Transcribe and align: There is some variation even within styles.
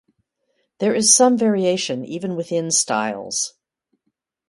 There 0.79 0.95
is 0.95 1.13
some 1.13 1.37
variation 1.37 2.03
even 2.05 2.35
within 2.35 2.71
styles. 2.71 3.53